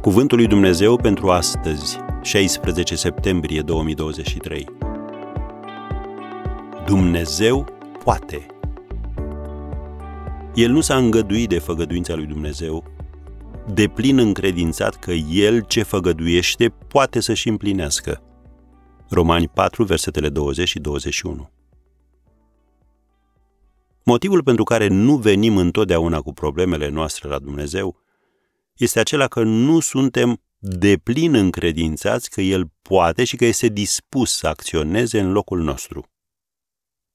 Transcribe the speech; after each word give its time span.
Cuvântul 0.00 0.38
lui 0.38 0.46
Dumnezeu 0.46 0.96
pentru 0.96 1.30
astăzi, 1.30 1.98
16 2.22 2.96
septembrie 2.96 3.60
2023. 3.60 4.66
Dumnezeu 6.86 7.66
poate. 8.04 8.46
El 10.54 10.70
nu 10.70 10.80
s-a 10.80 10.96
îngăduit 10.96 11.48
de 11.48 11.58
făgăduința 11.58 12.14
lui 12.14 12.26
Dumnezeu, 12.26 12.84
de 13.74 13.88
plin 13.88 14.18
încredințat 14.18 14.96
că 14.96 15.12
El 15.12 15.60
ce 15.60 15.82
făgăduiește 15.82 16.68
poate 16.68 17.20
să-și 17.20 17.48
împlinească. 17.48 18.22
Romani 19.08 19.48
4, 19.48 19.84
versetele 19.84 20.28
20 20.28 20.68
și 20.68 20.78
21. 20.78 21.50
Motivul 24.04 24.42
pentru 24.42 24.64
care 24.64 24.88
nu 24.88 25.16
venim 25.16 25.56
întotdeauna 25.56 26.20
cu 26.20 26.32
problemele 26.32 26.88
noastre 26.88 27.28
la 27.28 27.38
Dumnezeu 27.38 28.06
este 28.78 29.00
acela 29.00 29.28
că 29.28 29.42
nu 29.42 29.80
suntem 29.80 30.42
deplin 30.58 31.34
încredințați 31.34 32.30
că 32.30 32.40
El 32.40 32.70
poate 32.82 33.24
și 33.24 33.36
că 33.36 33.44
este 33.44 33.68
dispus 33.68 34.36
să 34.36 34.46
acționeze 34.46 35.20
în 35.20 35.32
locul 35.32 35.62
nostru. 35.62 36.10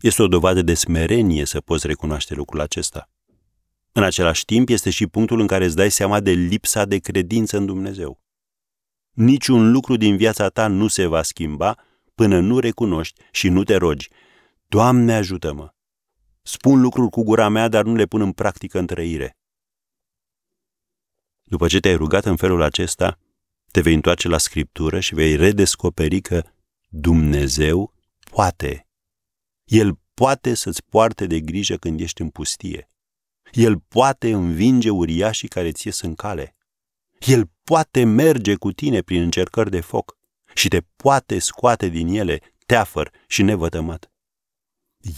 Este 0.00 0.22
o 0.22 0.28
dovadă 0.28 0.62
de 0.62 0.74
smerenie 0.74 1.44
să 1.44 1.60
poți 1.60 1.86
recunoaște 1.86 2.34
lucrul 2.34 2.60
acesta. 2.60 3.10
În 3.92 4.02
același 4.02 4.44
timp, 4.44 4.68
este 4.68 4.90
și 4.90 5.06
punctul 5.06 5.40
în 5.40 5.46
care 5.46 5.64
îți 5.64 5.76
dai 5.76 5.90
seama 5.90 6.20
de 6.20 6.30
lipsa 6.30 6.84
de 6.84 6.98
credință 6.98 7.56
în 7.56 7.66
Dumnezeu. 7.66 8.20
Niciun 9.10 9.70
lucru 9.70 9.96
din 9.96 10.16
viața 10.16 10.48
ta 10.48 10.66
nu 10.66 10.86
se 10.86 11.06
va 11.06 11.22
schimba 11.22 11.78
până 12.14 12.40
nu 12.40 12.58
recunoști 12.58 13.20
și 13.30 13.48
nu 13.48 13.64
te 13.64 13.76
rogi. 13.76 14.10
Doamne 14.66 15.14
ajută-mă! 15.14 15.68
Spun 16.42 16.80
lucruri 16.80 17.10
cu 17.10 17.22
gura 17.22 17.48
mea, 17.48 17.68
dar 17.68 17.84
nu 17.84 17.94
le 17.94 18.06
pun 18.06 18.20
în 18.20 18.32
practică 18.32 18.78
în 18.78 18.86
trăire. 18.86 19.38
După 21.44 21.66
ce 21.66 21.80
te-ai 21.80 21.96
rugat 21.96 22.24
în 22.24 22.36
felul 22.36 22.62
acesta, 22.62 23.18
te 23.70 23.80
vei 23.80 23.94
întoarce 23.94 24.28
la 24.28 24.38
Scriptură 24.38 25.00
și 25.00 25.14
vei 25.14 25.36
redescoperi 25.36 26.20
că 26.20 26.42
Dumnezeu 26.88 27.94
poate. 28.30 28.88
El 29.64 29.98
poate 30.14 30.54
să-ți 30.54 30.84
poarte 30.84 31.26
de 31.26 31.40
grijă 31.40 31.76
când 31.76 32.00
ești 32.00 32.20
în 32.20 32.28
pustie. 32.28 32.88
El 33.52 33.78
poate 33.78 34.32
învinge 34.32 34.90
uriașii 34.90 35.48
care 35.48 35.72
ți 35.72 35.86
ies 35.86 36.00
în 36.00 36.14
cale. 36.14 36.56
El 37.18 37.50
poate 37.64 38.04
merge 38.04 38.54
cu 38.54 38.72
tine 38.72 39.00
prin 39.00 39.22
încercări 39.22 39.70
de 39.70 39.80
foc 39.80 40.16
și 40.54 40.68
te 40.68 40.80
poate 40.96 41.38
scoate 41.38 41.88
din 41.88 42.08
ele 42.08 42.40
teafăr 42.66 43.10
și 43.26 43.42
nevătămat. 43.42 44.12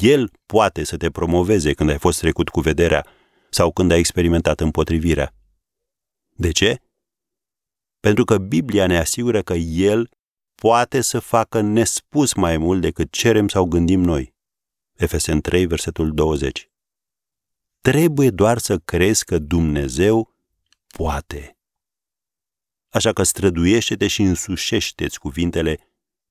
El 0.00 0.30
poate 0.46 0.84
să 0.84 0.96
te 0.96 1.10
promoveze 1.10 1.72
când 1.72 1.90
ai 1.90 1.98
fost 1.98 2.18
trecut 2.18 2.48
cu 2.48 2.60
vederea 2.60 3.06
sau 3.50 3.72
când 3.72 3.90
ai 3.90 3.98
experimentat 3.98 4.60
împotrivirea. 4.60 5.34
De 6.36 6.50
ce? 6.50 6.80
Pentru 8.00 8.24
că 8.24 8.38
Biblia 8.38 8.86
ne 8.86 8.98
asigură 8.98 9.42
că 9.42 9.54
El 9.54 10.10
poate 10.54 11.00
să 11.00 11.18
facă 11.18 11.60
nespus 11.60 12.34
mai 12.34 12.56
mult 12.56 12.80
decât 12.80 13.12
cerem 13.12 13.48
sau 13.48 13.64
gândim 13.64 14.00
noi. 14.00 14.34
Efesen 14.92 15.40
3, 15.40 15.66
versetul 15.66 16.14
20. 16.14 16.70
Trebuie 17.80 18.30
doar 18.30 18.58
să 18.58 18.78
crezi 18.78 19.24
că 19.24 19.38
Dumnezeu 19.38 20.34
poate. 20.86 21.58
Așa 22.88 23.12
că 23.12 23.22
străduiește-te 23.22 24.06
și 24.06 24.22
însușește-ți 24.22 25.18
cuvintele 25.18 25.78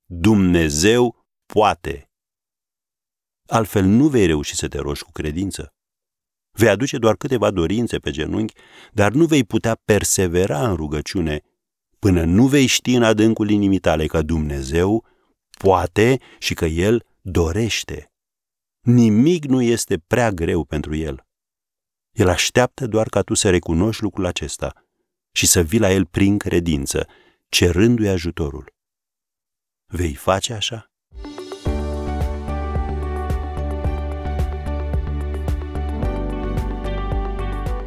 Dumnezeu 0.04 1.26
poate. 1.46 2.10
Altfel 3.46 3.84
nu 3.84 4.08
vei 4.08 4.26
reuși 4.26 4.54
să 4.54 4.68
te 4.68 4.78
rogi 4.78 5.02
cu 5.02 5.10
credință. 5.12 5.75
Vei 6.56 6.68
aduce 6.68 6.98
doar 6.98 7.16
câteva 7.16 7.50
dorințe 7.50 7.98
pe 7.98 8.10
genunchi, 8.10 8.54
dar 8.92 9.12
nu 9.12 9.24
vei 9.24 9.44
putea 9.44 9.74
persevera 9.84 10.68
în 10.68 10.74
rugăciune 10.74 11.42
până 11.98 12.24
nu 12.24 12.46
vei 12.46 12.66
ști 12.66 12.94
în 12.94 13.02
adâncul 13.02 13.50
inimii 13.50 13.78
tale 13.78 14.06
că 14.06 14.22
Dumnezeu 14.22 15.04
poate 15.58 16.20
și 16.38 16.54
că 16.54 16.64
El 16.64 17.06
dorește. 17.20 18.12
Nimic 18.80 19.44
nu 19.44 19.62
este 19.62 19.98
prea 19.98 20.30
greu 20.30 20.64
pentru 20.64 20.94
El. 20.94 21.26
El 22.12 22.28
așteaptă 22.28 22.86
doar 22.86 23.08
ca 23.08 23.22
tu 23.22 23.34
să 23.34 23.50
recunoști 23.50 24.02
lucrul 24.02 24.26
acesta 24.26 24.84
și 25.32 25.46
să 25.46 25.60
vii 25.60 25.78
la 25.78 25.92
El 25.92 26.06
prin 26.06 26.38
credință, 26.38 27.06
cerându-i 27.48 28.08
ajutorul. 28.08 28.74
Vei 29.86 30.14
face 30.14 30.52
așa? 30.52 30.90